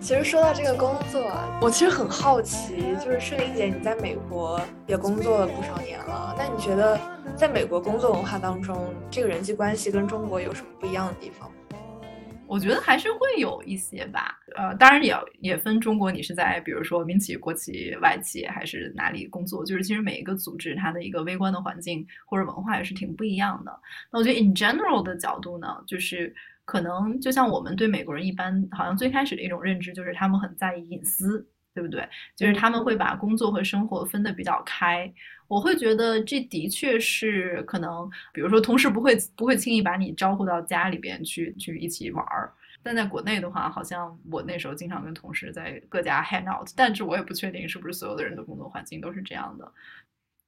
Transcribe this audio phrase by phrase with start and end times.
[0.00, 6.98] 其实说到这个工作，我其实很好奇，就是诗玲姐，你在美国也工作了不少年了，那你觉得
[7.36, 11.50] 在美国工作文化当中，这个人际关系跟中国有什么不一样的地方？
[12.50, 23.70] 我觉得还是会有一些吧，呃，当然也也分中国，你是在比如说民企、国企、外企还是哪里工作，就是其实每一个组织它的一个微观的环境或者文化也是挺不一样的。
[24.10, 31.46] 那我觉得 in general 的角度呢，就是可能就像我们对美国人一般，好像最开始的一种认知就是他们很在意隐私。
[31.72, 32.06] 对不对？
[32.34, 35.10] 就是他们会把工作和生活分得比较开。
[35.50, 42.52] 我会觉得这的确是可能，比如说同事不会不会轻易把你招呼到家里边去去一起玩儿。
[42.84, 49.70] 但在国内的话，好像我那时候经常跟同事在各家 hang out，但是我也不确定是不是所有的人的工作环境都是这样的。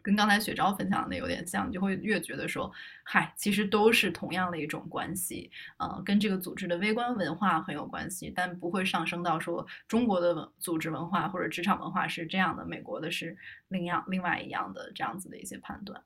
[0.03, 2.71] 跟刚才雪昭分享的有点像，就会越觉得说，
[3.05, 13.37] 嗨，其实都是同样的一种关系，呃，跟这个组织的微观文化很有关系，但不会上升到说中国的文组织文化或者职场文化是这样的，美国的是
[13.69, 16.03] 另样另外一样的这样子的一些判断。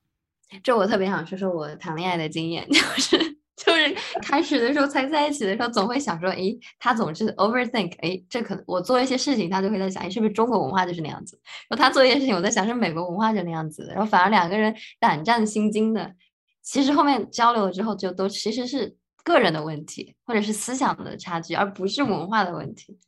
[0.62, 3.38] 这我特别想说说我谈恋爱的经验，就是。
[3.56, 11.40] 就是开始的时候才在一起的时候，总会想说，诶，他总是 overthink，诶，这可能我做一些事情，他就会在想，诶，是不是中国文化就是那样子？
[11.68, 13.86] 然后他做一些事情，我在想是美国文化就那样子。
[13.88, 16.14] 然后反而两个人胆战心惊的，
[16.62, 22.98] 其实后面交流了之后，就都其实是个人的问题，或者是思想的差距，而不是文化的问题。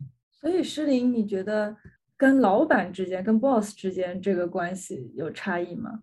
[0.41, 1.77] 所以诗琳，你觉得
[2.17, 6.01] 跟老板之间、跟 boss 之间这个关系有差异吗？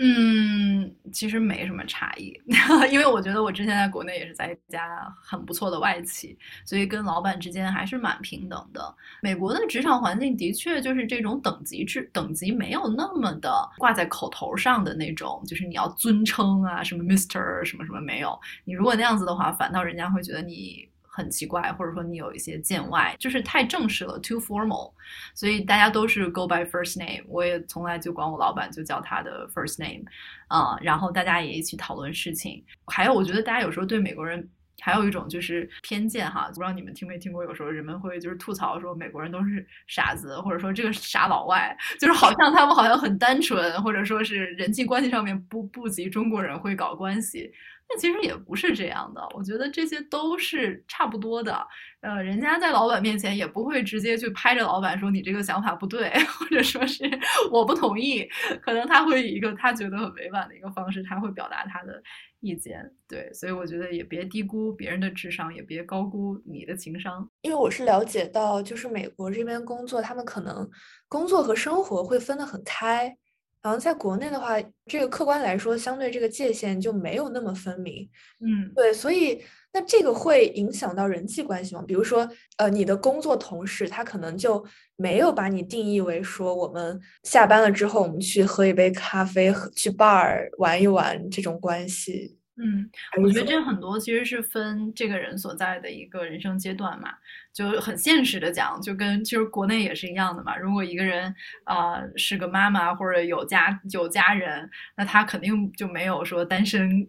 [0.00, 2.32] 嗯，其实没什么差异，
[2.92, 8.94] 因为我觉得我之前在国内也是在一家很不错的外企，所以跟老板之间还是蛮平等的。
[9.22, 18.38] 美国的职场环境的确就是这种等级制，等级没有那么的挂在口头上的那种，就是你要尊称啊，什么 Mister 什么什么没有。
[18.64, 20.88] 你如果那样子的话，反倒人家会觉得你。
[21.10, 24.92] 很奇怪，或者说你有一些见外，就是太正式了，too formal，
[25.34, 27.24] 所以大家都是 go by first name。
[27.26, 30.04] 我也从来就管我老板就叫他的 first name，
[30.46, 32.64] 啊，然后大家也一起讨论事情。
[32.86, 34.48] 还有，我觉得大家有时候对美国人
[34.80, 37.42] 还有一种就是偏见哈，不知道你们听没听过？
[37.42, 47.52] 有时候人们会就是吐槽说美国人都是傻子，或者说这个傻老外， 就是好像他们好像很单纯，或者说是人际关系上面不不及中国人会搞关系。
[47.90, 51.66] 那其实也不是这样的，我觉得这些都是差不多的。
[52.00, 57.04] 呃，人家在老板面前也不会直接去拍着老板说你这个想法不对， 或者说是
[57.50, 58.28] 我不同意。
[58.60, 62.00] 可能他会以一个他觉得很委婉的一个方式，他会表达他的
[62.40, 62.88] 意见。
[63.08, 67.28] 对，所以我觉得也别低估别人的智商，也别高估你的情商。
[67.40, 70.68] 因为我是了解到，就是美国这边工作，他们可能
[71.08, 73.16] 工作和生活会分得很开。
[73.62, 74.54] 然后在国内的话，
[74.86, 78.08] 这个客观来说，相对这个界限就没有那么分明。
[78.40, 79.42] 嗯，对，所以
[79.72, 81.82] 那这个会影响到人际关系吗？
[81.86, 82.26] 比如说，
[82.56, 84.64] 呃，你的工作同事他可能就
[84.96, 92.37] 没有把你定义为说，我们下班了之后，我们去喝一杯咖啡，去 bar 玩一玩这种关系。
[92.60, 92.90] 嗯，
[93.22, 97.14] 我觉得这很多其实是分这个人所在的一个人生阶段嘛，
[97.52, 100.56] 就很现实的讲，就跟其实国内也是一样的嘛。
[100.56, 101.32] 如果一个人
[101.62, 107.06] 啊是个妈妈或者有家有家人，那他肯定就没有说单身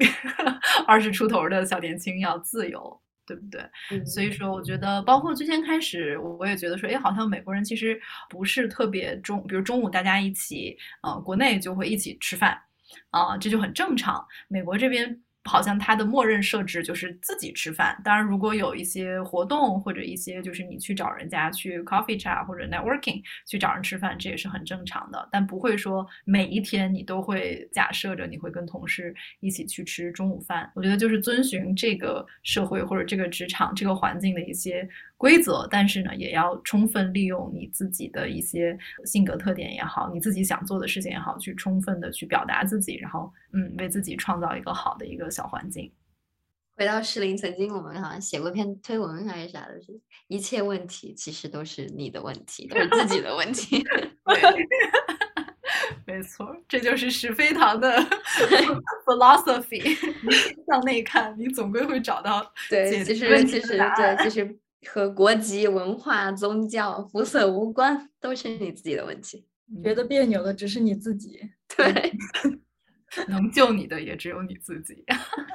[0.86, 4.06] 二十出头的小年轻要自由，对不对？
[4.06, 8.00] 所以说，我觉得包括最先开始，我也觉得说，哎，好像美国人其实
[8.30, 12.56] 不是特别中，比如中午大家一起，呃，国内就会一起吃饭，
[13.10, 14.24] 啊，这就很正常。
[14.48, 15.20] 美国这边。
[15.50, 18.00] 好像它的默认设置就是自己吃饭。
[18.04, 25.28] 当然，如果有一些活动或者一些就是你去找人家去 coffee chat 或者 networking 去找人吃饭，这也是很正常的。
[25.32, 30.72] 但不会说每一天你都会假设着你会跟同事一起去吃中午饭。
[30.76, 34.88] 我觉得就是遵循这个社会或者这个职场这个环境的一些。
[35.20, 45.92] 规则，但是呢，也要充分利用你自己的一些性格特点也好，你自己想做的事情也好，去充分的去表达自己，然后嗯，为自己创造一个好的一个小环境。
[46.78, 50.00] 回到适龄，曾经我们好像写过篇推文还是啥的，是
[50.30, 53.84] 一切问题其实都是你的问题，都是自己的问题。
[56.08, 58.00] 没错，这就是石飞堂的
[59.06, 59.84] philosophy。
[60.66, 63.04] 向内看，你总归会找到对，其实
[63.44, 64.58] 其实对，其实。
[64.88, 69.46] 和国籍、文化、宗教、肤色无关，都是你自己的问题。
[69.84, 71.40] 觉得别扭的只是你自己。
[71.78, 72.12] 对，
[73.28, 75.04] 能救你的也只有你自己。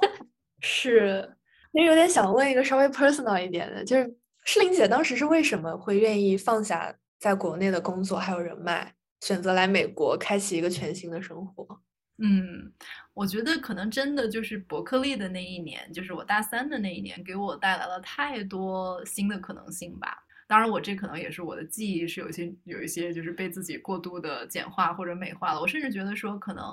[0.61, 1.37] 是，
[1.73, 11.81] 其实有点想问一个稍微 personal 一点的，就是诗玲姐当时是为什么会愿意放下在国内的工作还有人脉，选择来美国开启一个全新的生活？
[12.19, 12.73] 嗯，
[13.13, 20.19] 我觉得可能真的就是伯克利的那一年，就是我大三的那一年，给我带来了太多新的可能性吧。
[20.47, 25.61] 当然，我这可能也是我的记忆是有些有一些就是被自己过度的简化或者美化了。
[25.61, 26.65] 我甚至觉得说，可能，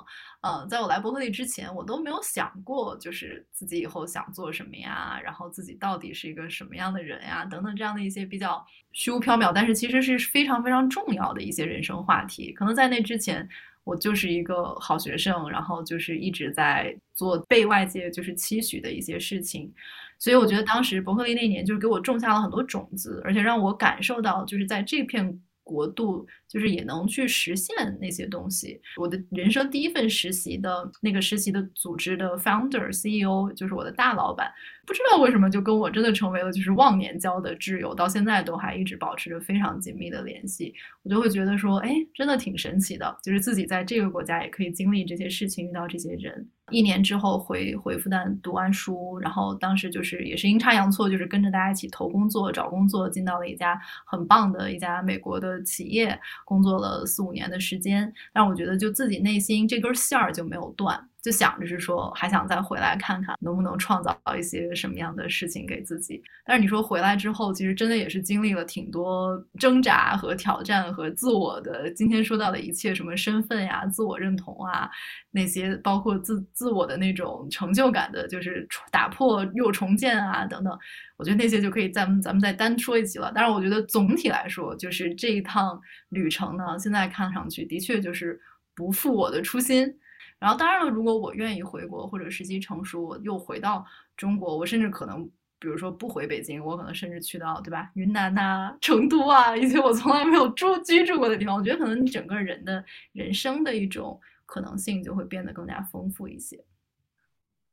[0.42, 12.52] 呃，在我来伯克利之前，我都没有想过，就是自己以后想做什么呀，然后自己到底是一个什么样的人呀，等等这样的一些比较虚无缥缈，但是其实是非常非常重要的一些人生话题。
[12.52, 13.48] 可能在那之前。
[13.84, 19.72] 我就是一个好学生，然后就是一直在做被外界就是期许的一些事情，
[20.18, 25.40] 所以我觉得当时伯克利那年就是给我种下了很多种子，而且让我感受到就是在这片。
[25.62, 28.80] 国度就是也能去实现那些东西。
[28.96, 34.52] 我的人生第一份实习的那个实习的组织的 founder CEO 就是我的大老板，
[34.86, 40.74] 不知道为什么就跟我真的成为了就是忘年交的挚友，到现在都还一直保持着非常紧密的联系。
[41.02, 46.48] 我就会觉得说，哎，真的挺神奇的，就是自己在这个国家也可以经历这些事情，遇到这些人。
[46.72, 58.12] 一年之后回回复旦读完书，然后当时就是也是阴差阳错，就是跟着大家一起投工作、找工作，进到了一家很棒的一家美国的企业，工作了四五年的时间。
[58.32, 61.08] 但我觉得就自己内心这根线儿就没有断。
[61.22, 66.20] 就想着是说，还想再回来看看能不能创造一些什么样的事情给自己。
[66.44, 71.88] 但是你说回来之后，其实真的也是经历了挺多挣扎和挑战和自我的。
[71.92, 74.90] 今天说到的一切，什么身份呀、自我认同啊，
[75.30, 80.76] 那些包括自自我的那种成就感的，就是打破又重建啊等等。
[81.16, 83.30] 我觉得那些就可以咱们咱们再单说一集了。
[83.32, 88.40] 但是我觉得总体来说，就是这一趟旅程呢，现在看上去的确就是
[88.74, 89.94] 不负我的初心。
[90.42, 93.86] 然后当然了，如果我愿意回国或者时机成熟，我又回到
[94.16, 95.24] 中国，我甚至可能，
[95.60, 97.88] 比如说不回北京，我可能甚至去到，对吧？
[97.94, 101.54] 云南呐、成都啊，一些我从来没有住居住过的地方。
[101.54, 106.64] 我觉得可能你整个人的人生的一种可能性就会变得更加丰富一些。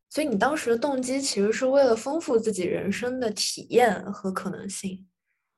[0.07, 5.07] 所以你当时的动机其实是为了丰富自己人生的体验和可能性。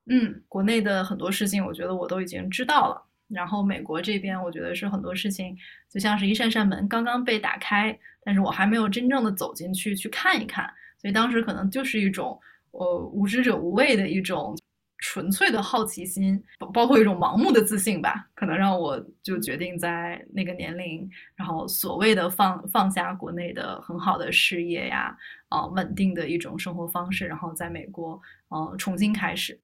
[0.06, 3.11] 嗯，国内的很多事情，我觉得我都已经知道了。
[3.34, 5.58] 然后美国这边，我觉得是很多事情
[5.90, 12.40] 就像是一扇扇门刚刚被打开，但是我还没有真正的走进去去看一看，所以当时可能就是一种
[12.72, 14.58] 呃无知者无畏的一种
[15.00, 16.42] 纯粹的好奇心，
[16.74, 25.18] 包括一种盲目的自信吧，可能让我就决定在那个年龄，然后所谓的放放下国内的很好的事业呀，
[25.50, 29.60] 啊稳定的一种生活方式，然后在美国呃重新开始。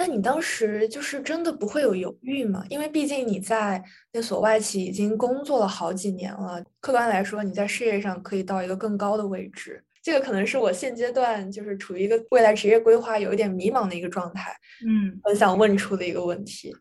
[0.00, 2.64] 那你当时就是真的不会有犹豫吗？
[2.70, 9.84] 因为毕竟你在那所外企已经工作了好几年了，客观来说，你在事业上可以到一个更高的位置。
[10.02, 14.50] 这个可能是我现阶段就是处于一个未来职业规划有一点迷茫的一个状态。
[14.86, 16.74] 嗯，很想问出的一个问题。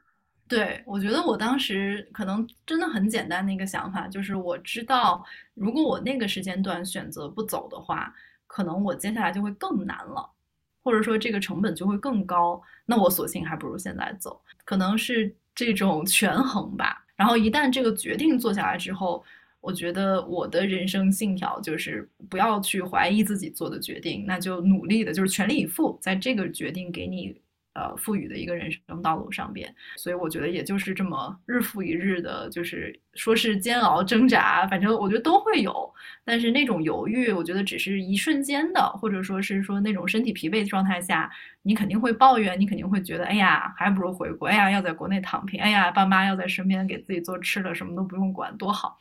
[0.48, 5.22] 对，我觉得我当时可能真的很简单的一个想法，就是我知道，
[5.56, 8.14] 如果我那个时间段选择不走的话，
[8.48, 10.32] 可能我接下来就会更难了。
[10.82, 17.06] 或者说这个成本就会更高，那我索性还不如现在走，可能是这种权衡吧。
[17.16, 19.24] 然后一旦这个决定做下来之后，
[19.62, 27.40] 我觉得我的人生信条就是不要去怀疑自己做的决定，那就努力的，就是全力以赴，在这个决定给你。
[27.74, 35.94] 呃，赋予的一个人生道路上边，所以我觉得也就是这么日复一日的，就是说是煎熬挣扎，反正我觉得都会有。
[36.26, 49.00] 但是那种犹豫，我觉得只是一瞬间的，或者说是说那种身体疲惫状态下，你肯定会抱怨，你肯定会觉得，哎呀，还不如回国，哎呀，要在国内躺平，哎呀，爸妈要在身边给自己做吃的，什么都不用管，多好。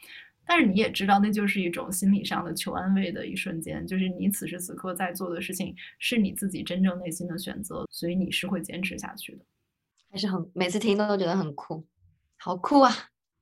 [0.48, 9.44] 但是你也知道，那就是一种心理上的求安慰的一瞬间，就是你此时此刻在做的事情是你自己真正内心的选择，所以你是会坚持下去的。
[10.10, 11.84] 还是很每次听都觉得很酷，
[12.38, 12.90] 好酷啊！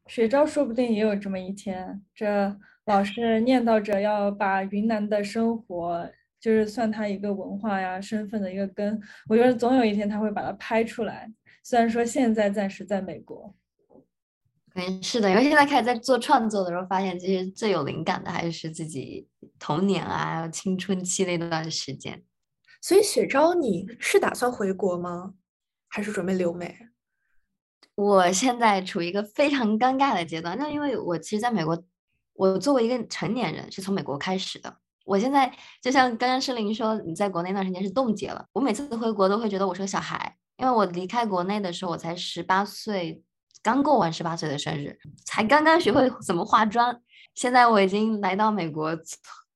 [0.08, 6.10] 雪昭说不定也有这么一天，这老是念叨着要把云南的生活，
[6.40, 11.32] 就是算他一个文化呀、身份的一个根，我觉得总有一天他会把它拍出来。
[11.62, 13.54] 虽然说现在暂时在美国。
[14.78, 19.26] 嗯，是的，因为现在开始在做创作的时候，发现其实最有灵感的还是自己
[19.59, 22.23] 童年啊、青春期那段时间。
[22.83, 25.33] 所以雪昭，你是打算回国吗？
[25.88, 26.76] 还是准备留美？
[27.95, 30.59] 我现在处于一个非常尴尬的阶段。
[30.59, 31.83] 那因为我其实在美国，
[32.35, 34.76] 我作为一个成年人是从美国开始的。
[35.06, 38.45] 我现在就像刚刚诗玲说，你在国内那段时间是冻结了。
[38.52, 43.23] 我每次回国都会觉得我是个小孩，因为我离开国内的时候我才十八岁。
[43.66, 47.02] 刚过完十八岁的生日，才刚刚学会怎么化妆。
[47.35, 48.96] 现在我已经来到美国，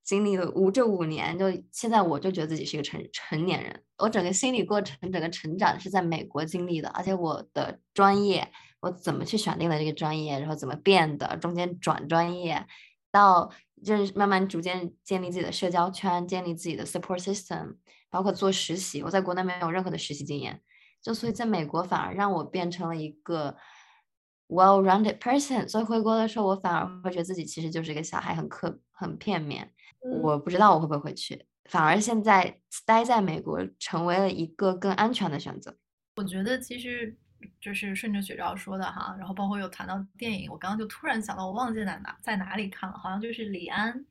[0.02, 3.80] 经历了五这五年，就现在我就觉得自己是一个成成年人。
[3.98, 8.50] 我整个心理过程、整个成长是在美国经历的，而且我的专业，
[8.80, 12.66] 我怎么去选定了这个专业，然后怎么变的，中间转专业，
[13.12, 13.48] 到
[13.84, 17.76] 就是慢慢逐渐建立自己的社交圈，建立自己的 support system，
[18.10, 19.04] 包括做实习。
[19.04, 20.60] 我在国内没有任何的实习经验，
[21.00, 23.54] 就所以在美国反而让我变成了一个
[24.50, 25.66] well-rounded person。
[25.68, 29.72] 所以回国的时候，我反而会觉得自己其实就是一个小孩，很刻很片面。
[30.22, 35.76] 我不知道我会不会回去，反而现在待在美国成为了一个更安全的选择。
[36.16, 37.16] 我觉得其实。
[37.58, 44.04] 就是顺着雪照说的哈，然后包括有谈到电影，我刚刚就突然想到，我忘记在哪在哪里看了，好像就是李安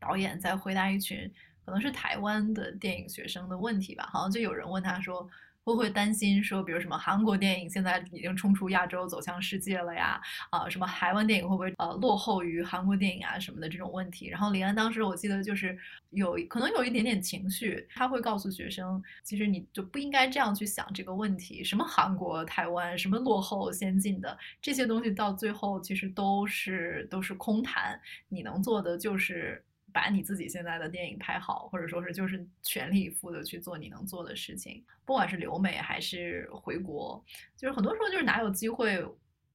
[0.00, 1.32] 导演在回答一群
[1.64, 5.24] 可能是台湾的电影学生的问题吧，好像就有人问他说。
[5.66, 10.20] 会不会担心说，比如什么韩国电影现在已经冲出亚洲走向世界了呀？
[10.50, 14.28] 啊，什么台湾电影会不会呃落后于韩国电影啊什么的这种问题？
[14.28, 15.76] 然后李安当时我记得就是
[16.10, 21.64] 有可能有一点点情绪，他会告诉学生，其实你就不应该这样去想这个问题。
[21.64, 28.00] 什么韩国、台湾，什么落后先进的这些东西，到最后其实都是都是空谈。
[28.28, 29.60] 你能做的就是。
[29.96, 37.24] 把你自己现在的电影拍好，或者说是就是全力以赴的去做你能做的事情，不管是留美还是回国，
[37.56, 39.02] 就是很多时候就是哪有机会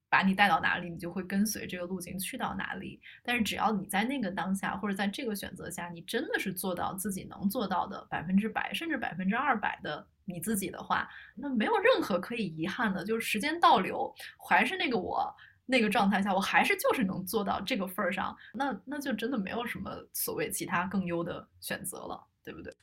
[0.09, 2.99] 把你带到哪里，你就会跟随这个路径去到哪里。
[3.21, 14.11] 但是只要你在那个当下或者在这个选择下，你真的是做到自己能做到的百分之百，甚至百分之二百的你自己的话，那没有任何可以遗憾的，就是时间倒流
[14.49, 15.31] 还是那个我。
[15.71, 22.75] 那个状态下，我还是就是能做到这个份儿上，那那就真的没有什么所谓其他更优的选择了，对不对？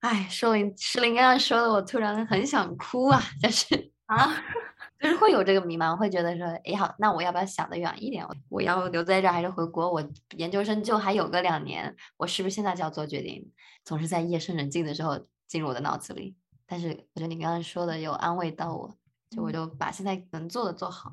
[0.00, 3.22] 哎，诗林诗林刚刚说的，我突然很想哭啊！
[3.40, 4.28] 但是啊，
[5.00, 8.26] 就是会有这个迷茫，会觉得说，哎好，那我要不要想得远一点？
[8.48, 9.90] 我要留在这儿还是回国？
[9.90, 10.06] 我
[10.36, 13.50] 研究生就还有个两年，我是不是现在就要做决定？
[13.84, 16.36] 总是在夜深人静的时候进入我的脑子里。
[16.66, 18.96] 但是我觉得你刚刚说的有安慰到我，
[19.30, 21.12] 就我就把现在能做的做好。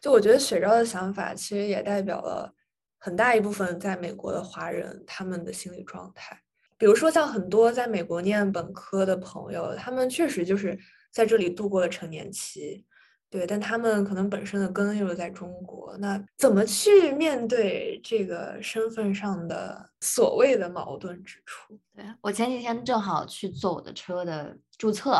[0.00, 2.54] 就我觉得雪昭的想法，其实也代表了
[2.98, 6.40] 很大一部分在美国的华人他们的心理状态。
[6.78, 10.78] 比如说，像很多在美国念本科的朋友，他们确实就是
[11.12, 12.84] 在这里度过了成年期。
[13.32, 21.80] 对，但他们可能本身的根又是在中国，那怎么去面对这个身份上的所谓的矛盾之处？
[21.96, 25.12] 对我前几天正好去做我的车的注册，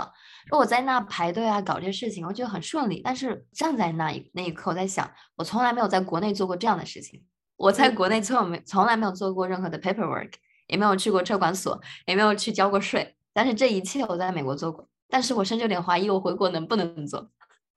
[0.47, 3.01] 说我在那排队啊，搞这些事情，我觉得很顺利。
[3.03, 7.25] 但是站在那一那一刻，我在想，我从来没有在国内做过这样的事情。
[7.57, 10.33] 我在国内从没从来没有做过任何的 paperwork，
[10.67, 13.17] 也没有去过车管所，也没有去交过税。
[13.33, 17.31] 但是这一切我在美国做过，但是我甚至有点怀疑我回国能不能做。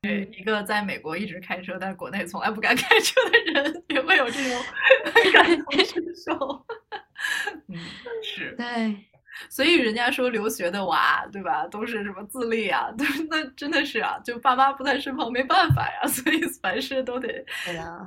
[0.05, 4.61] 对一个在美国一直开车，但国内从来不敢 开车的人，也会有这种
[5.33, 6.65] 感同身受。
[7.67, 7.77] 嗯，
[8.23, 8.95] 是对，
[9.49, 12.91] 所以人家说留学的娃，对吧，都是什么自立啊？
[12.97, 17.43] 对，那真的是啊，就爸妈不在身旁，没办法呀，所以凡事都得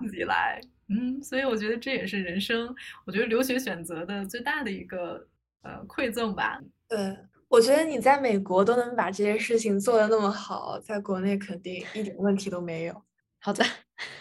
[0.00, 0.60] 自己来。
[0.88, 2.74] 嗯，所以我觉得这也是人生，
[3.04, 5.26] 我觉得留学选择的最大的一个
[5.62, 6.60] 呃馈赠吧。
[6.88, 7.16] 对。
[7.48, 13.02] 我觉得你在美国都能把这些事情做得那么好，在国内肯定一点问题都没有。
[13.40, 13.64] 好的，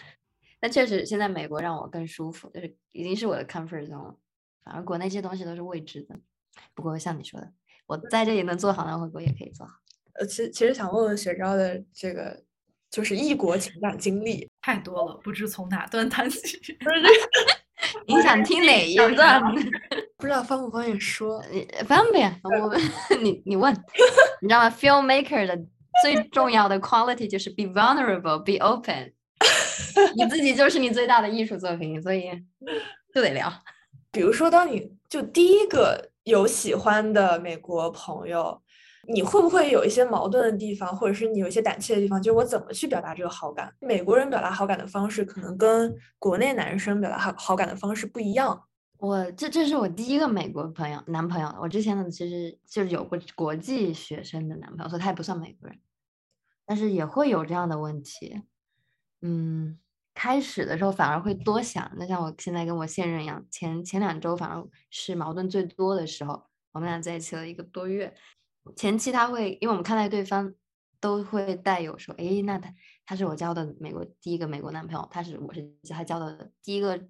[0.58, 4.16] 但确实现在美国让我更舒服，就是已经是我的 comfort zone 了。
[4.64, 6.18] 反而国内这些东西都是未知的。
[6.74, 7.52] 不过像你说的，
[7.86, 9.74] 我在这里能做好，那回国也可以做好。
[10.14, 12.42] 呃，其实其实想问问雪昭的这个，
[12.90, 16.58] 就是异国情感经历太多了，不知从哪段谈起。
[18.06, 19.40] 你想听哪一段？
[20.18, 21.42] 不知道方不方便说？
[21.86, 22.40] 方便。
[22.42, 22.76] 我
[23.22, 23.72] 你你问，
[24.42, 25.58] 你知道吗？Filmmaker 的
[26.02, 29.12] 最重要的 quality 就是 be vulnerable, be open。
[30.16, 32.30] 你自己就是你最大的艺术作品，所以
[33.14, 33.52] 就得聊。
[34.10, 38.60] 比如说，当你就第一个有喜欢的美国朋友。
[39.10, 42.20] 你会不会有一些矛盾的地方，或者是你有一些胆怯的地方？
[42.20, 43.74] 就是我怎么去表达这个好感？
[43.80, 48.64] 美国人表达好感的方式可能跟国内男生表达好好感的方式不一样。
[48.98, 55.78] 我这这是我第一个美国朋友男朋友，我之前呢其实就是有过国际学生的男朋友，所以他也不算美国人，
[56.66, 58.42] 但是也会有这样的问题。
[59.22, 59.78] 嗯，
[60.14, 68.12] 开始的时候反而会多想，那像我现在跟我现任一样，前前两周反而是矛盾最多的时候，我们俩在一起了一个多月。
[68.76, 70.54] 前期他会，因为我们看待对方
[71.00, 72.72] 都会带有说，哎，那他
[73.06, 77.00] 他是我交的美国第一个美国男朋友，他是我是他交的第一个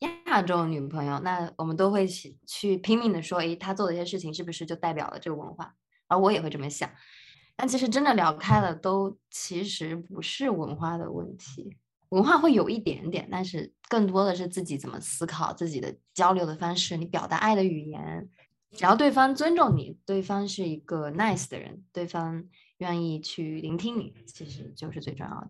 [0.00, 5.74] 亚洲女朋友，那我们都会去去拼命的说，哎，他做的一些事情是不是就代表了这个文化？
[6.08, 6.90] 而我也会这么想，
[7.56, 11.76] 但其实真的聊开了，都其实不是文化的问题，
[12.10, 18.28] 文化会有一点点，但是更多的是自己怎么思考，自己的交流的方式，你表达爱的语言。
[18.72, 22.44] 只要对方尊重你，对方是一个 nice 的人，对方
[22.78, 25.48] 愿意去聆听你，其实就是最重要的。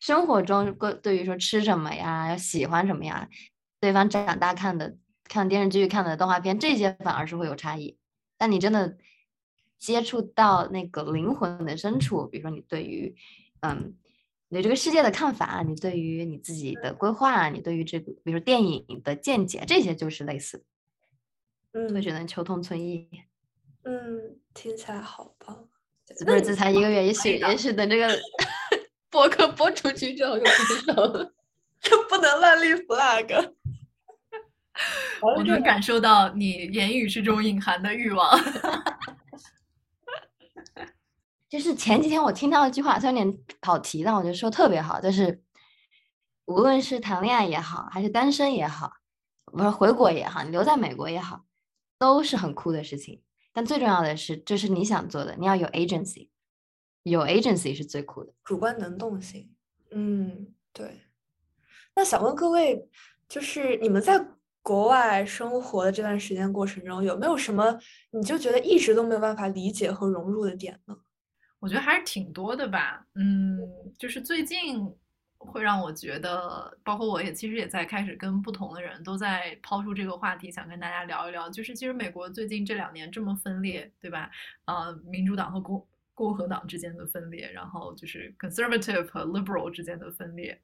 [0.00, 3.28] 生活中，对于说吃什么呀，要喜欢什么呀，
[3.80, 7.96] 对方长大看的、看电视剧、看的动画片，这些反而是会有差异。
[8.36, 8.98] 但你真的
[9.78, 13.14] 接触到那个灵魂的深处，比如说你对于，
[13.60, 13.94] 嗯，
[14.48, 20.64] 你对这个世界的看法，你对于你自己的规划，你对于这个，比如说电影的见解，这些就是类似。
[21.74, 23.08] 嗯会觉得求同存异。
[23.82, 25.68] 嗯，听起来好棒。
[26.24, 28.08] 不是，这才一个月，也许也许等这个
[29.10, 31.34] 播客播出去之后就分手了。
[31.82, 33.52] 就不能乱立 flag。
[35.20, 38.38] 我能感受到你言语之中隐含的欲望。
[41.48, 45.42] 就是前几天我听到一句话，虽然有点跑题，但我觉得说特别好，就是
[46.46, 48.92] 无论是谈恋爱也好，还是单身也好，
[49.44, 51.43] 不是回国也好，你留在美国也好，
[52.12, 53.22] 都是很酷的事情。
[53.52, 56.28] 但最重要的是，这是你想做的，你要有 agency，
[57.04, 58.32] 有 agency 是最酷的。
[58.42, 59.54] 主观能动性，
[59.90, 61.02] 嗯，对。
[61.94, 62.88] 那想问各位，
[63.28, 64.26] 就是你们在
[64.60, 67.78] 国外生活的这段时间过程中，有没有什么
[68.10, 70.96] 你就觉得一直都没有办法理解和融入的点呢？
[71.60, 73.58] 我觉得还是挺多的吧，嗯，
[73.96, 74.84] 就是最近
[75.46, 81.48] 会让我觉得，包括我也其实也在开始跟不同的人都在抛出这个话题，想跟大家聊一聊。
[81.48, 84.30] 就是其实美国最近这两年这么分裂，对吧？
[84.64, 90.60] 呃，民主党和共共和党之间的分裂，然后就是 conservative 和 liberal 之间的分裂。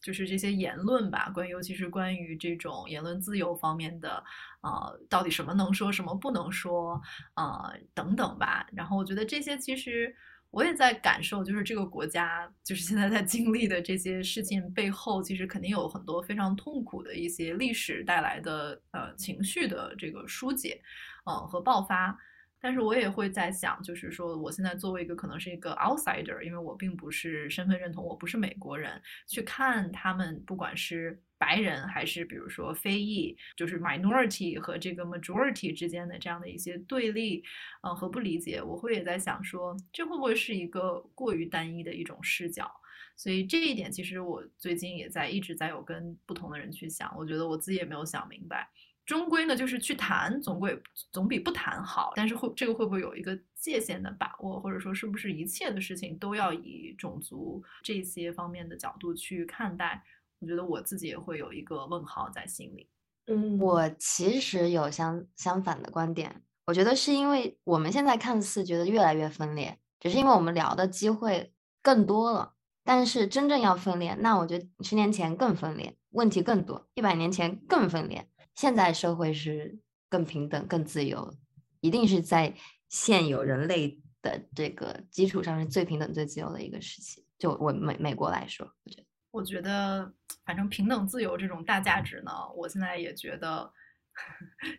[0.00, 4.22] 就是这些言论吧，关于尤其是关于这种言论自由方面的，
[4.60, 7.02] 呃，到底什么能说，什么不能说，
[7.34, 8.64] 呃，等等吧。
[8.72, 10.14] 然后我觉得这些其实
[10.50, 20.80] 我也在感受，就是这个国家就是现在在经历的这些事情背后，其实肯定有很多非常痛苦的一些历史带来的呃情绪的这个疏解，
[21.26, 22.18] 嗯、呃、和爆发。
[22.60, 37.42] 但是我也会在想，就是说，我现在作为一个可能是一个 outsider，因为我并不是身份认同，我不是美国人，去看他们不管是白人还是比如说非裔，就是 minority 和这个 majority 之间的这样的一些对立，
[37.82, 42.70] 嗯和不理解，我会也在想说，这会不会是一个过于单一的一种视角？
[43.16, 48.68] 所以这一点，其实我最近也在一直在有跟不同的人去想，我觉得我自己也没有想明白。
[49.04, 50.78] 终归呢，就是去谈，总归
[51.10, 52.12] 总比不谈好。
[52.14, 60.04] 但是会这个会不会有一个界限的把握，或者说是不是一切的事情都要以种族这些方面的角度去看待？
[60.40, 62.88] 我觉得我自己也会有一个问号在心里。
[63.26, 72.54] 嗯，我其实有相相反的观点，我觉得是因为我们现在看似觉得越来越分裂，只是因为我们聊的机会更多了。
[72.84, 78.26] 但是真正要分裂，那我觉得十年前更分裂，问题更多；一百年前更分裂。
[78.54, 81.34] 现在社会是更平等、更自由，
[81.80, 82.54] 一定是在
[82.88, 87.26] 现有人类的这个基础上是最平等、最自由的一个时期。
[87.38, 90.12] 就我美美国来说，我觉得，我觉得
[90.44, 93.72] 反正平等、自由这种大价值呢，我现在也觉得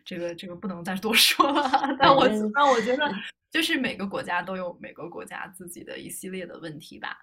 [0.04, 1.70] 这个这个不能再多说了。
[1.98, 3.10] 但我但我觉得，
[3.50, 7.16] 就是每个国家都有每个国家自己的一系列的问题吧。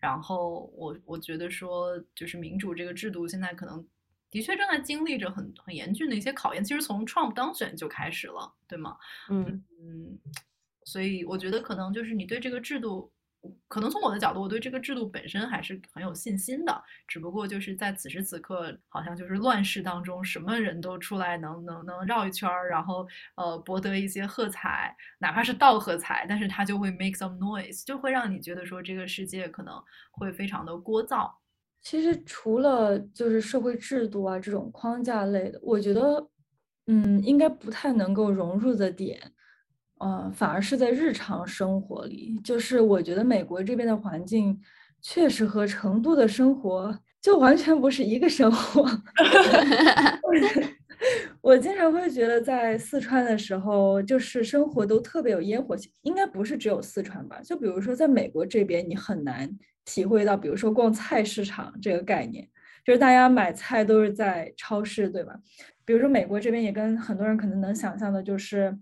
[0.00, 3.86] 然后我我觉得说，就是民主这个制度现在可能。
[4.30, 8.96] 的确正在经历着很很严峻的一些考验，其实从 Trump 当选就开始了，对吗？
[9.30, 10.18] 嗯嗯，
[10.82, 13.12] 所以我觉得可能就是你对这个制度，
[13.68, 16.82] 可能从我的角度，我对这个制度本身还是很有信心的。
[17.06, 29.74] 只不过就是在此时此刻，好像就是乱世当中，什么人都出来能能能绕一圈儿，然后呃博得一些喝彩，哪怕是倒喝彩，但是他就会 make some noise，就会让你觉得说这个世界可能
[30.12, 31.30] 会非常的聒噪。
[31.82, 36.26] 其实除了就是社会制度啊这种框架类的，我觉得，
[36.86, 39.20] 嗯，应该不太能够融入的点，
[40.04, 42.38] 呃，反而是在日常生活里。
[42.44, 44.60] 就是我觉得美国这边的环境，
[45.00, 48.86] 确实和成都的生活就完全不是一个生活。
[51.40, 55.90] 我经常会觉得在四川的时候，就是生活都特别有烟火气。
[56.02, 57.40] 应该不是只有四川吧？
[57.42, 59.50] 就比如说在美国这边，你很难。
[59.86, 62.46] 体会到，比如说逛菜市场这个概念，
[62.86, 65.34] 就是大家买菜都是在超市，对吧？
[65.84, 68.74] 比如说美国这边也跟很多人可能能想象的，就是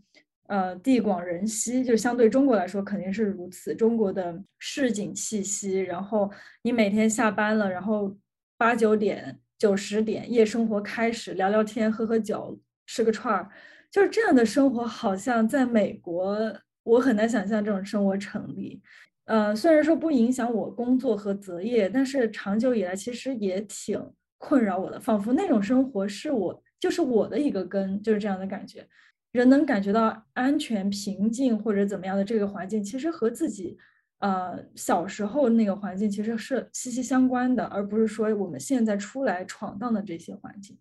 [0.52, 3.74] 呃地广人稀，就相对中国来说肯定是如此。
[3.74, 6.30] 中国的市井气息，然后
[6.62, 8.14] 你每天下班了，然后
[8.58, 13.48] 八九点、九十点夜生活开始，聊聊天、喝喝酒、吃个串儿，
[13.90, 16.36] 就是这样的生活，好像在美国
[16.82, 18.78] 我很难想象这种生活成立。
[19.24, 23.98] 呃，虽然说不影响我工作和择业，但是长久以来其实也挺
[24.36, 25.00] 困扰我的。
[25.00, 28.86] 仿佛那种生活是我就是我的一个根，就是这样的感觉。
[29.32, 33.76] 人能感觉到安全、平静或者怎么样的这个环境，其实和自己
[34.18, 40.78] 呃小时候那个环境其实是息息相关的，而不是说我们现在出来闯荡的这些环境。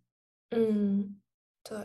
[0.50, 1.18] 嗯，
[1.64, 1.78] 对，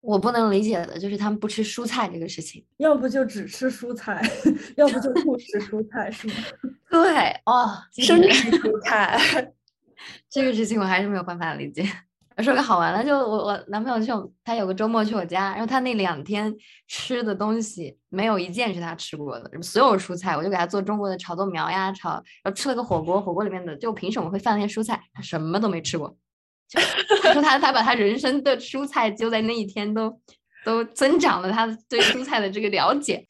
[0.00, 2.66] 我不能理解的就是他们不吃蔬菜这个事情。
[2.78, 4.20] 要不就只吃蔬菜，
[4.76, 6.34] 要不就不吃蔬菜，是吗？
[6.90, 9.16] 对，哦，生吃蔬菜，
[10.28, 11.84] 这个事情我还是没有办法理解。
[12.42, 16.54] 说个好玩的，就我我男朋友去我他有个周末去我家，然后他那两天
[16.86, 25.00] 吃的东西没有一件是他吃过的，所有蔬菜我就给他做中国的炒豆苗呀，炒，然后吃了个火锅，火锅里面的就凭什么会放那些蔬菜？
[25.12, 26.16] 他什么都没吃过，
[27.22, 30.20] 他说他他把他人生的蔬菜就在那一天都
[30.64, 33.26] 都增长了他对蔬菜的这个了解。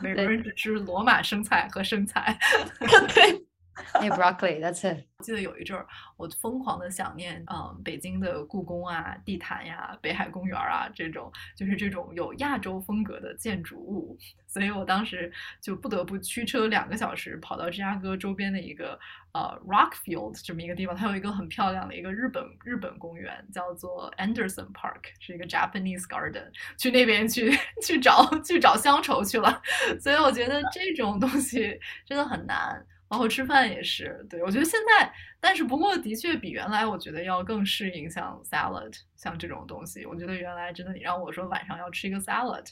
[0.00, 2.38] 美国人只吃罗马生菜和生菜。
[3.14, 3.46] 对。
[3.92, 5.04] 哎，broccoli，that's it。
[5.20, 14.18] 记得有一阵儿，我疯狂的想念，嗯，北京的故宫啊、地坛呀、北海公园啊，这种就是这种有亚洲风格的建筑物。
[14.46, 15.32] 所以我当时
[15.62, 18.98] 就不得不驱车两个小时跑到芝加哥周边的一个
[19.32, 26.50] 呃 Rockfield 这么一个地方，它有一个很漂亮的一个日本日本公园，叫做 Anderson Park，是一个 Japanese garden。
[26.76, 29.62] 去那边去 去找去找乡愁去了。
[30.02, 32.84] 所以我觉得这种东西真的很难。
[33.12, 40.06] 然后吃饭也是，对我觉得现在，但是不过的确比原来我觉得要更适应像 salad 像这种东西。
[40.06, 42.66] 我觉得原来真的你让我说晚上要吃一个 salad，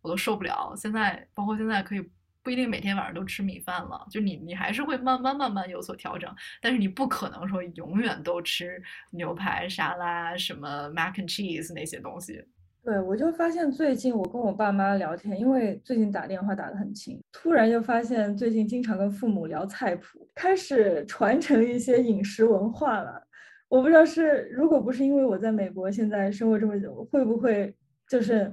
[0.00, 0.72] 我都受不了。
[0.74, 2.10] 现在包括现在可以
[2.42, 12.42] 不一定每天晚上都吃米饭了，就你你还是会慢慢慢慢有所调整，但是你不可能说永远都吃牛排沙拉什么 mac and cheese 那些东西。
[12.84, 23.26] 对，我就发现最近我跟我爸妈聊天，因为最近打电话打得很勤，突然就发现最近经常跟父母聊菜谱，开始传承一些饮食文化了。
[23.68, 27.74] 我不知道是，如果不是因为我在美国现在生活这么久，会不会
[28.06, 28.52] 就是。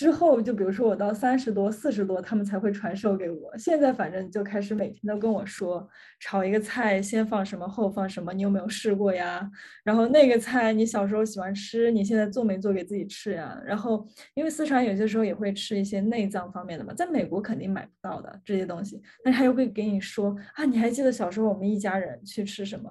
[0.00, 3.54] 之后就比如说我到三十多、四十多，他们才会传授给我。
[3.58, 5.86] 现在反正就开始每天都跟我说，
[6.18, 9.50] 炒一个菜先放什么，后放什么，你有没有试过呀？
[9.84, 13.60] 然后那个菜你小时候喜欢吃，你现在做没做给自己吃呀？
[13.62, 22.90] 然后因为四川有些时候也会吃一些内脏方面的嘛，在美国肯定买不到的这些东西，但是他又会给你说啊，你还记得小时候我们一家人去吃什么？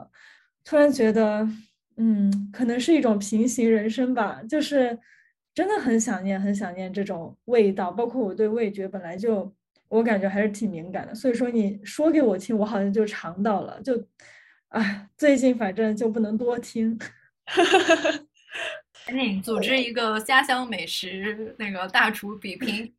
[0.64, 1.50] 突然觉得，
[1.98, 4.96] 嗯，可能是一种平行人生吧，就是。
[5.60, 9.54] 真的很想念，很想念这种味道，包括我对味觉本来就，
[9.90, 14.02] 我感觉还是挺敏感的，所以说你说给我听，我好像就尝到了，就，
[14.70, 16.98] 哎，最近反正就不能多听。
[19.06, 22.94] 赶紧组织一个家乡美食那个大厨比拼，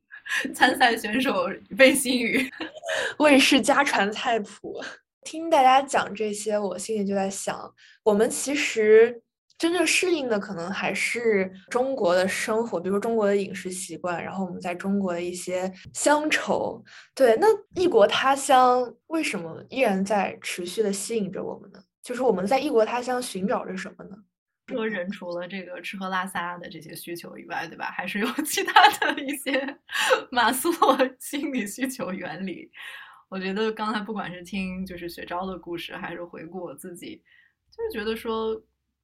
[0.55, 2.46] 参赛选手背心语，
[3.20, 4.79] 卫视家传菜谱。
[5.23, 9.23] 听大家讲这些，我心里就在想，我们其实。
[9.61, 16.83] 真正适应的可能还是中国的生活，比如说中国的饮食习惯，然后我们在中国的一些乡愁。
[17.14, 21.83] 对，那异国他乡为什么依然在持续的吸引着我们呢？
[22.03, 24.16] 就是我们在异国他乡寻找着什么呢？
[24.68, 27.90] 说人除了这个吃喝拉撒的这些需求以外，对吧？
[27.94, 29.77] 还是有其他的一些
[30.33, 32.70] 马斯洛 心理需求原理。
[33.29, 37.23] 我觉得刚才不管是听就是雪昭的故事，还是回顾我自己，
[37.70, 38.59] 就是觉得说。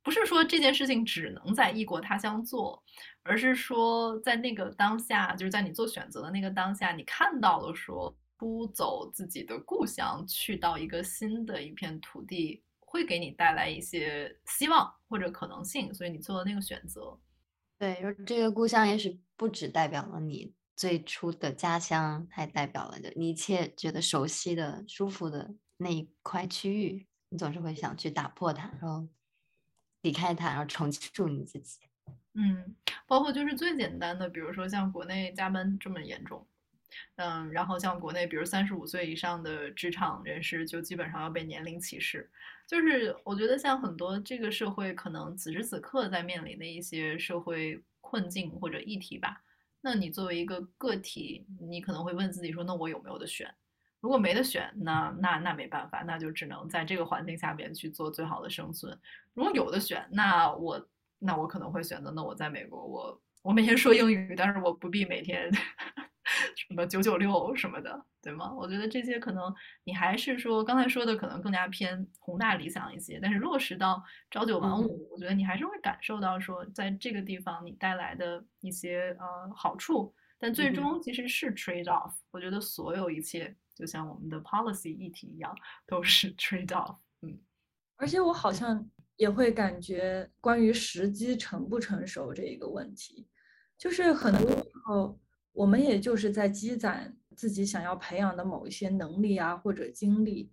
[0.06, 2.80] 不是说这件事情只能在异国他乡做，
[3.24, 17.18] 而是说在那个当下，就是在你做选择的那个当下，你看到了说出走自己的故乡，去到一个新的一片土地，会给你带来一些希望或者可能性，所以你做了那个选择。
[17.76, 29.08] 对，这个故乡也许不只代表了你最初的家乡，还代表了你一切觉得熟悉的、舒服的那一块区域，你总是会想去打破它，然后。
[30.06, 31.80] 离开它，然后重塑你自己。
[32.34, 32.76] 嗯，
[33.08, 36.46] 包括就是最简单的，比如说像国内加班这么严重，
[37.16, 42.30] 嗯，然后像国内，比如三十五岁以上的职场人士就基本上要被年龄歧视。
[42.68, 49.42] 就是我觉得像很多这个社会可能此时此刻在面临的一些社会困境或者议题吧，
[49.80, 53.52] 那你作为一个个体，你可能会问自己说，那我有没有的选？
[54.06, 58.96] 如果没得选，那那那没办法，那就只能在这个环境下边去做最好的生存。
[59.34, 60.88] 如果有的选，那我
[61.18, 65.52] 那我可能会选择，那我在美国，我我每天说英语，但是我不必每天
[66.54, 68.54] 什么九九六什么的，对吗？
[68.54, 82.12] 我觉得这些可能你还是说刚才说的可能更加偏宏大理想一些，但是落实到朝九晚五，我觉得你还是会感受到说在这个地方你带来的一些呃好处，但最终其实是 trade off。
[82.30, 83.52] 我觉得所有一切。
[83.76, 85.54] 就像我们的 policy 议题一样，
[85.86, 86.96] 都是 trade off。
[87.20, 87.38] 嗯，
[87.96, 93.28] 而且我好像也会感觉，关于时机成不成熟这一个问题，
[93.76, 95.20] 就是很多时候
[95.52, 100.50] 我们也就是在积攒自己想要培养的某一些能力啊，或者经历，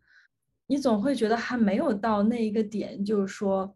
[0.67, 3.75] 你总会觉得还没有到那一个点，就是说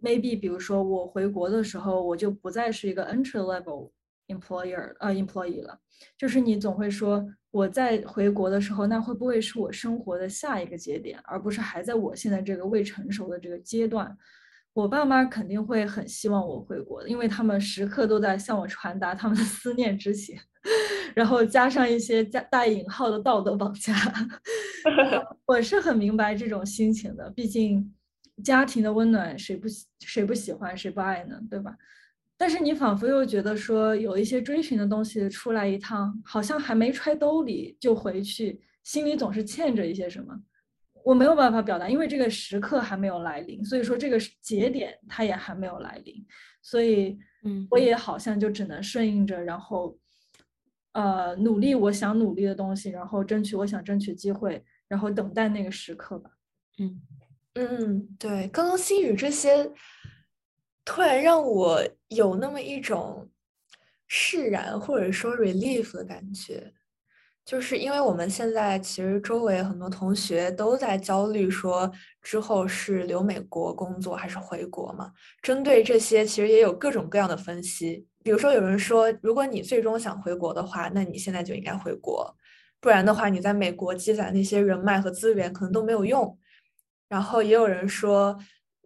[0.00, 3.90] maybe 比如说我回国的时候，我就不再是一个 entry level
[4.28, 5.78] employer 呃 employee 了，
[6.16, 14.16] 就是你总会说我在回国的时候，那会不会是我生活的下一个节点，而不是还在我现在这个未成熟的这个阶段？
[14.72, 20.36] 我爸妈肯定会很希望我回国的，因为他们时刻都在向我传达他们的思念之情，
[21.14, 23.94] 然后加上一些加带引号的道德绑架。
[25.46, 27.94] 我是很明白这种心情的，毕竟
[28.42, 31.76] 家庭的温暖谁不喜谁不喜欢谁不爱呢，对吧？
[32.36, 40.34] 但是你仿佛又觉得说有一些追寻的东西出来一趟，好像还没揣兜里就回去，心里总是欠着一些什么。
[41.04, 46.26] 我没有办法表达，因为这个时刻还没有来临，所以说这个节点它也还没有来临，
[46.62, 49.98] 所以，嗯，我也好像就只能顺应着，然后，
[50.92, 56.30] 呃，努力我想努力的东西，然后争取我想争取机会，然后等待那个时刻吧。
[56.78, 57.02] 嗯
[57.54, 59.70] 嗯，对，刚刚心语这些，
[60.86, 63.28] 突然让我有那么一种
[64.06, 66.72] 释然或者说 relief 的感觉。
[67.44, 75.12] 就是因为我们现在其实周围很多同学都在焦虑，说之后是留美国工作还是回国嘛？
[75.42, 78.06] 针对这些，其实也有各种各样的分析。
[78.22, 82.34] 比如说，有人说，如果你最终想回国的话，那你现在就应该回国，
[82.80, 86.38] 不然的话，你在美国积攒那些人脉和资源可能都没有用。
[87.10, 88.38] 然后也有人说，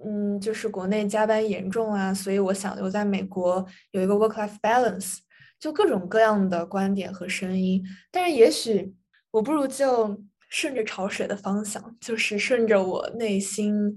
[0.04, 5.18] 嗯，就是国内加班严重啊，所以我想留在美国有一个 work-life balance。
[5.60, 8.94] 就各种各样的观点和声音，但是也许
[9.32, 10.16] 我不如就
[10.48, 13.96] 顺着潮水的方向，就是顺着我内心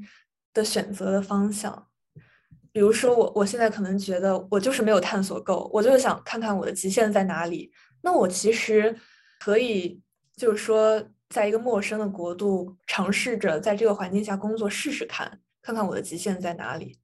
[0.56, 1.86] 的选择的方向。
[2.72, 7.72] 比如说，我我现在可能觉得我就是没有探索够，我就是想看看我的极限在哪里。
[8.02, 8.98] 那我其实
[9.40, 10.02] 可以，
[10.36, 16.98] 就是说，在一个陌生的国度，尝试着在这个环境下工作试试看，看看我的极限在哪里。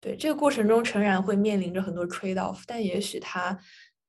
[0.00, 3.58] 对这个过程中，诚然会面临着很多 trade off，但也许它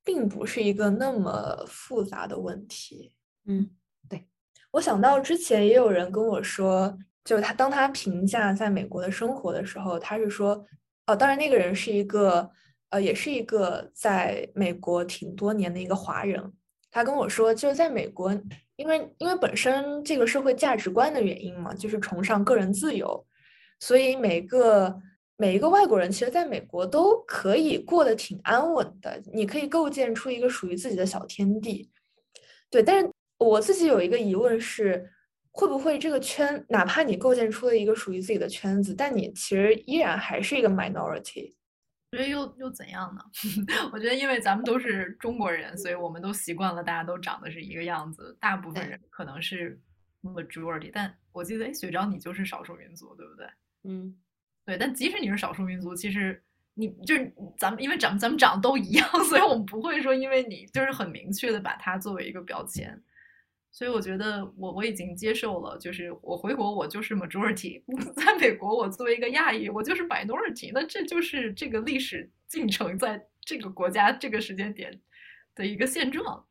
[0.03, 3.11] 并不是一个那么复杂的问题。
[3.45, 3.69] 嗯，
[4.07, 4.25] 对
[4.71, 10.65] 我想到之前也有人跟我说，就是他当他评价在美国的生活的时候，他是说，
[11.07, 12.49] 哦，当然那个人是一个，
[12.89, 16.53] 呃，也是一个在美国挺多年的一个华人。
[16.89, 18.31] 他跟我说，就是在美国，
[18.75, 23.25] 因为因为本身这个社会价值观的原因嘛，就是崇尚个人自由，
[23.81, 25.01] 所以每个。
[25.37, 29.19] 每一个外国人，其实在美国都可以过得挺安稳的。
[29.33, 31.89] 你可以构建出一个属于自己的小天地，
[32.69, 32.83] 对。
[32.83, 35.11] 但是我自己有一个疑问是，
[35.49, 41.55] 会不会这个圈，哪怕你构建出了一个属于自己的圈子，但你其实依然还是一个 minority。
[42.11, 43.21] 我觉得又又怎样呢？
[43.91, 48.37] 我觉得因为咱们都是中国人，所以我们都习惯了，大家都长得是一个样子。
[48.39, 49.81] 大部分人可能是
[50.21, 53.47] majority，但我记得，哎，学长你就是少数民族，对不对？
[53.83, 54.15] 嗯。
[54.65, 56.41] 对，但即使你是少数民族，其实
[56.75, 63.01] 你就是咱们，因为咱们咱们长得都一样， 所以我们不会说因为你就是很明确的把它作为一个标签。
[63.73, 67.81] 所以我觉得我我已经接受了，就是我回国我就是 majority，
[68.15, 74.99] 在美国我作为一个亚裔我就是 minority，那这就是这个历史进程在这个国家这个时间点
[75.55, 76.45] 的一个现状。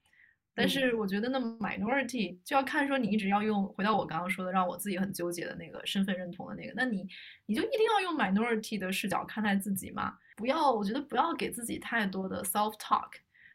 [0.55, 7.07] 但是我觉得，那 minority 就要看说你一直要用回到我刚刚说的，让我自己很纠结的那个身份认同的那个，那你
[7.47, 10.19] 你就一定要用 minority 的视角看待自己吗？
[10.37, 13.11] 不要，我觉得不要给自己太多的 self talk，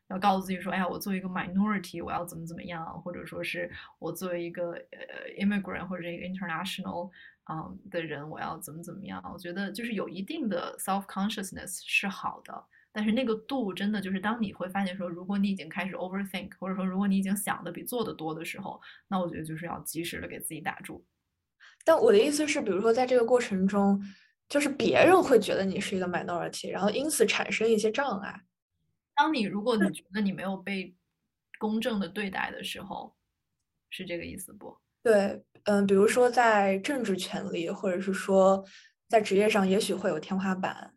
[0.08, 7.12] 要告诉自己说，哎呀，我作为一个 minority，我要怎么怎么样，或者说是我作为一个呃 immigrant 或者一个 international
[7.52, 9.22] 嗯的人，我要怎么怎么样？
[9.34, 12.64] 我觉得就是有一定的 self consciousness 是好的。
[12.96, 18.80] 但是那个度真的就是，当你会发现说，如果你已经开始 overthink，或者说如果你已经想的比做的多的时候，
[19.10, 21.06] 那我觉得就是要及时的给自己打住。
[21.84, 24.02] 但我的意思是，比如说在这个过程中，
[24.48, 28.34] 就是别人会觉得你是一个 minority，然后因此产生一些障碍。
[29.14, 30.96] 当你如果你觉得你没有被
[31.60, 33.14] 公正的对待的时候，
[33.90, 34.74] 是这个意思不？
[35.04, 38.66] 对，嗯，比如说在政治权利，或者是说
[39.10, 40.95] 在职业上，也许会有天花板。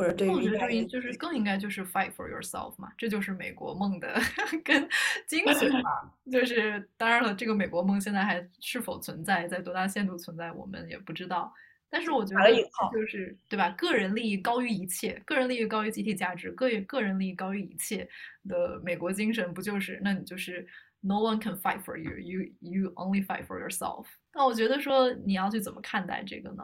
[0.00, 4.18] 或者对于，我觉得就是更应该就是 fight for yourself 嘛，这就是美国梦的
[4.64, 4.88] 跟
[5.28, 5.90] 精髓嘛。
[6.30, 11.52] 就是当然了，这个美国梦现在还是否存在，在多大限度存在，我们也不知道。
[11.92, 12.50] 但是我觉得
[12.92, 13.68] 就是对吧？
[13.70, 18.08] 个人利益高于一切，个人利益高于集体价值，个个人利益高于一切
[18.48, 20.64] 的美国精神，不就是那你就是
[21.00, 24.06] no one can fight for you，you you only fight for yourself。
[24.32, 26.62] 那我觉得说你要去怎么看待这个呢？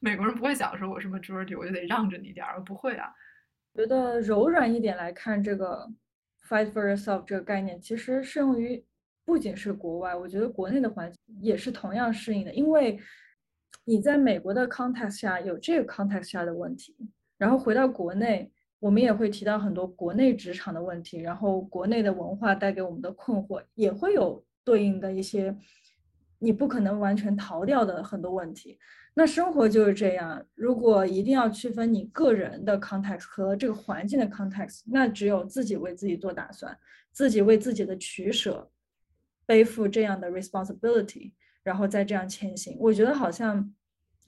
[0.00, 3.12] 美国人不会想说我是 majority，我就得让着你点儿，不会啊。
[3.74, 5.90] 觉得柔软一点来看这个
[6.48, 8.84] fight for yourself 这个概念，其实适用于
[9.24, 12.52] 不仅是国外，我觉得国内的环境也是同样适应的。
[12.54, 12.98] 因为
[13.84, 16.94] 你在美国的 context 下有这个 context 下的问题，
[17.36, 25.56] 然后回到国内，我们也会提到很多国内职场的问题，然后国内的文化带给我们的困惑，也会有对应的一些
[26.38, 28.78] 你不可能完全逃掉的很多问题。
[29.14, 36.76] 那生活就是这样，如果一定要区分你个人的 context 和这个环境的 context，那只有自己为自己做打算，
[37.12, 38.70] 自己为自己的取舍
[39.46, 42.76] 背负这样的 responsibility，然后再这样前行。
[42.80, 43.72] 我觉得好像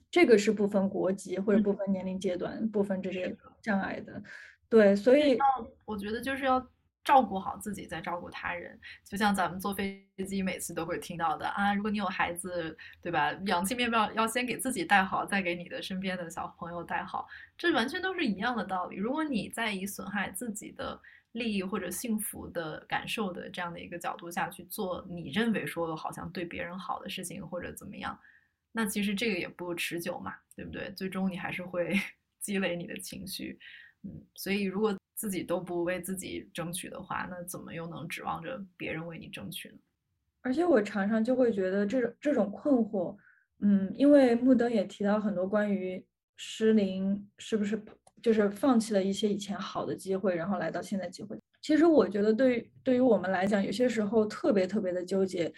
[0.09, 4.23] 这个是不分国籍或者不分年龄阶段、不分这些障碍的。
[4.69, 5.37] 对，所以
[5.85, 6.65] 我觉得就是要。
[7.07, 13.31] 照顾好自己，再照顾他人，就像咱们坐飞机每次都会听到的啊，如果你有孩子，对吧？
[13.45, 17.25] 氧气面罩要先给自己戴好，再给你的身边的小朋友戴好，
[17.57, 18.97] 这完全都是一样的道理。
[18.97, 28.19] 如果你在以损害自己的利益或者幸福的感受的这样的一个角度下去做，你认为说好像对别人好的事情或者怎么样，
[28.73, 30.91] 那其实这个也不持久嘛，对不对？
[30.91, 31.97] 最终你还是会
[32.41, 33.57] 积累你的情绪，
[34.03, 34.93] 嗯，所以如果。
[35.17, 39.75] 自己都不为自己争取的话，那怎么又能指望着别人为你争取呢？
[40.41, 43.17] 而且我常常就会觉得这种这种困惑，
[43.59, 47.83] 嗯，因为木登也提到很多关于失灵是不是
[48.21, 51.37] 就是放弃了一些以前好的机会，然后来到现在机会。
[51.61, 55.51] 其实我觉得对于对于我们来讲，有些时候特别特别的纠结。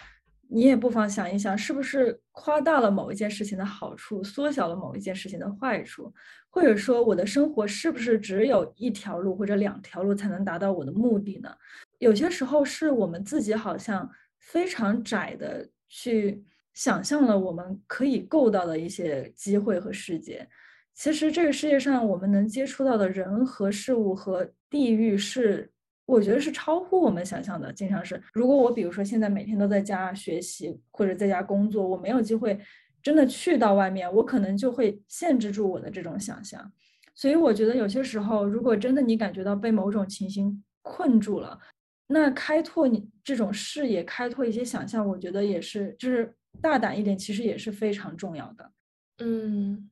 [0.52, 6.12] 你也不妨想一想，是不是夸大了某一件事情的好处，缩小了某一件事情的坏处，
[6.50, 11.56] 或者说我的生活是不是只有一条路或者两条路才能达到我的目的呢？
[12.00, 14.10] 有些时候是我们自己好像
[14.40, 20.50] 非常窄的去想象了我们可以够到的一些机会和世界。
[20.96, 25.72] 其实这个世界上我们能接触到的人和事物和地域是。
[26.10, 28.20] 我觉得是超乎我们想象的，经常是。
[28.34, 32.60] 如果我比如说现在每天都在家学习或者在家工作，我没有机会
[33.04, 36.72] 真的去到外面，我可能就会限制住我的这种想象。
[37.14, 41.60] 所以我觉得有些时候，如果真的你感觉到被某种情形困住了，
[42.08, 48.72] 那开拓你这种视野，开拓一些想象，我觉得也是，就是大胆一点，其实也是非常重要的。
[49.20, 49.92] 嗯，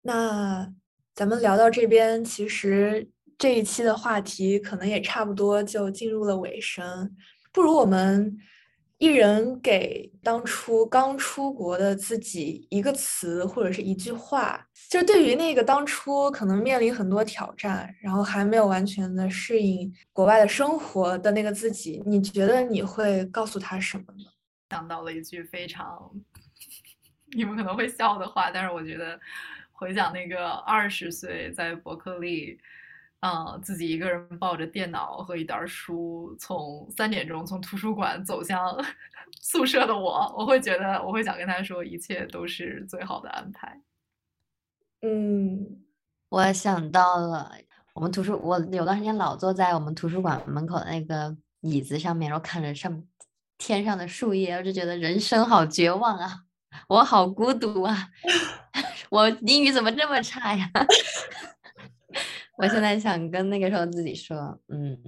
[0.00, 0.72] 那
[1.14, 3.08] 咱们聊到这边，其实。
[3.38, 7.16] 这一期的话题可能也差不多就进入了尾声，
[7.52, 8.38] 不如我们
[8.98, 24.24] 一人给当初刚出国的自己一个词或者是一句话，就对于那个当初可能面临很多挑战，然后还没有完全的适应国外的生活的那个自己，你觉得你会告诉他什么呢？
[24.70, 26.10] 想到了一句非常
[27.34, 29.18] 你们可能会笑的话，但是我觉得
[29.72, 32.56] 回想那个二十岁在伯克利。
[33.22, 38.76] 嗯，自己一个人抱着电脑和一袋书，从三点钟从图书馆走向
[39.40, 43.80] 宿舍的我，我会觉得我会想跟他说，一切都是最好的安排。
[45.02, 45.84] 嗯，
[46.30, 47.52] 我想到了
[47.94, 53.04] 我们图书，我有段时间老坐在我们图书馆门口的那个椅子上面，然后看着上
[53.56, 56.40] 天上的树叶，我就觉得人生好绝望啊，
[56.88, 58.08] 我好孤独啊，
[59.10, 60.68] 我英语怎么这么差呀？
[62.58, 64.98] 我现在想跟那个时候自己说，嗯，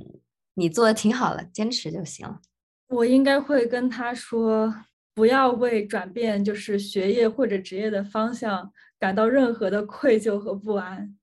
[0.55, 2.41] 你做的挺好了，坚持就行了。
[2.89, 4.75] 我应该会跟他说，
[5.15, 11.17] 不要为转变就是学业或者职业的方向感到任何的愧疚和不安，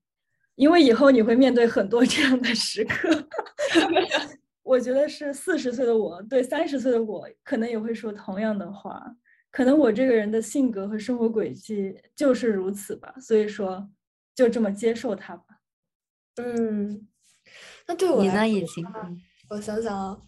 [0.54, 3.28] 因为以后你会面对很多这样的时刻。
[4.62, 9.04] 我觉得是四十岁的我对三十岁的我可能也会说同样的话，
[9.50, 13.90] 可能我这个人的性格和生活轨迹就是如此吧，所以说
[14.34, 15.44] 就这么接受它吧。
[16.36, 17.06] 嗯，
[17.86, 18.82] 那对我来说，
[19.50, 20.18] 我想想啊，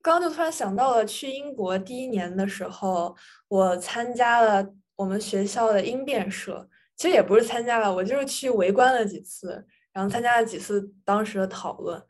[0.00, 3.16] 刚刚就突然想到了去英国第一年的时候，
[3.48, 12.00] 我参加了我们学校的英辩社，其实也不是参加了，我就是去围观了几次，然后参加了几次当时的讨论，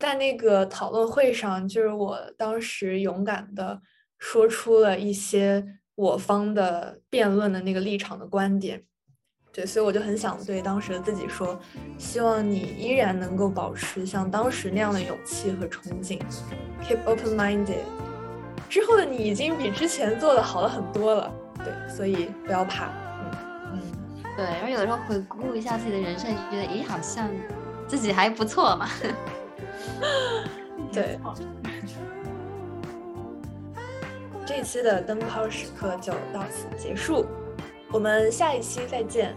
[0.00, 3.80] 在那个讨论会上，就是我当时勇敢的
[4.18, 8.84] 说出了一些我方的辩论的那个立场的观点。
[9.58, 11.58] 对，所以我就很想对当时的自己说，
[11.98, 16.20] 希望你依然能够保持像当时那样的勇气和憧憬
[16.80, 17.80] ，keep open-minded。
[18.68, 21.32] 之后的你已经比之前做的好了很多了，
[21.64, 23.82] 对，所以不要怕，嗯嗯，
[24.36, 24.44] 对。
[24.44, 27.28] 然后有的时候回顾一下自己的人生，觉得咦，好像
[27.88, 28.88] 自己还不错嘛。
[30.92, 31.18] 对。
[34.46, 37.26] 这一期的灯泡时刻就到此结束。
[37.90, 39.34] 我们下一期再见。